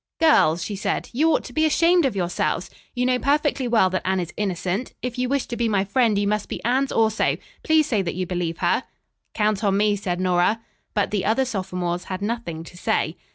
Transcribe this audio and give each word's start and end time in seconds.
"Girls," 0.19 0.65
she 0.65 0.75
said, 0.75 1.11
"you 1.13 1.31
ought 1.31 1.43
to 1.43 1.53
be 1.53 1.63
ashamed 1.63 2.05
of 2.05 2.15
yourselves. 2.15 2.71
You 2.95 3.05
know 3.05 3.19
perfectly 3.19 3.67
well 3.67 3.91
that 3.91 4.01
Anne 4.03 4.19
is 4.19 4.33
innocent. 4.35 4.95
If 5.03 5.19
you 5.19 5.29
wish 5.29 5.45
to 5.45 5.55
be 5.55 5.69
my 5.69 5.83
friend 5.83 6.17
you 6.17 6.27
must 6.27 6.49
be 6.49 6.59
Anne's 6.65 6.91
also. 6.91 7.37
Please 7.61 7.85
say 7.85 8.01
that 8.01 8.15
you 8.15 8.25
believe 8.25 8.57
her." 8.65 8.81
"Count 9.35 9.63
on 9.63 9.77
me," 9.77 9.95
said 9.95 10.19
Nora. 10.19 10.59
But 10.95 11.11
the 11.11 11.23
other 11.23 11.45
sophomores 11.45 12.05
had 12.05 12.23
nothing 12.23 12.63
to 12.63 12.75
say. 12.75 13.15